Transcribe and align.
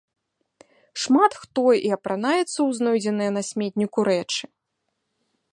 Шмат 1.01 1.31
хто 1.41 1.65
і 1.89 1.93
апранаецца 1.97 2.43
ў 2.45 2.69
знойдзеныя 2.79 3.31
на 3.39 3.47
сметніку 3.53 3.99
рэчы. 4.13 4.45